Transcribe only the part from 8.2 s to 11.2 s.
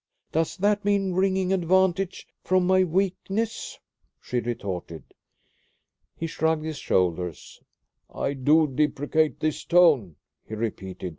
do deprecate this tone," he repeated.